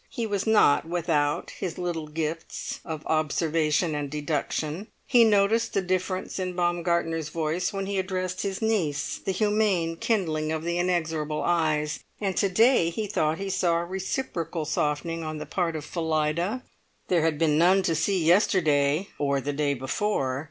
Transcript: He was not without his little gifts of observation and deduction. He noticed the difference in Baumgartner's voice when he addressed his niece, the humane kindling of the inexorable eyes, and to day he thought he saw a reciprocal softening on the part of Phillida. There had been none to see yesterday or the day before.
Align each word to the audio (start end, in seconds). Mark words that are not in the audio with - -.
He 0.09 0.25
was 0.25 0.47
not 0.47 0.87
without 0.89 1.51
his 1.51 1.77
little 1.77 2.07
gifts 2.07 2.79
of 2.83 3.05
observation 3.05 3.93
and 3.93 4.09
deduction. 4.09 4.87
He 5.05 5.23
noticed 5.23 5.75
the 5.75 5.81
difference 5.83 6.39
in 6.39 6.55
Baumgartner's 6.55 7.29
voice 7.29 7.71
when 7.71 7.85
he 7.85 7.99
addressed 7.99 8.41
his 8.41 8.63
niece, 8.63 9.19
the 9.23 9.31
humane 9.31 9.95
kindling 9.97 10.51
of 10.51 10.63
the 10.63 10.79
inexorable 10.79 11.43
eyes, 11.43 11.99
and 12.19 12.35
to 12.37 12.49
day 12.49 12.89
he 12.89 13.05
thought 13.05 13.37
he 13.37 13.51
saw 13.51 13.77
a 13.81 13.85
reciprocal 13.85 14.65
softening 14.65 15.23
on 15.23 15.37
the 15.37 15.45
part 15.45 15.75
of 15.75 15.85
Phillida. 15.85 16.63
There 17.07 17.21
had 17.21 17.37
been 17.37 17.59
none 17.59 17.83
to 17.83 17.93
see 17.93 18.25
yesterday 18.25 19.09
or 19.19 19.39
the 19.39 19.53
day 19.53 19.75
before. 19.75 20.39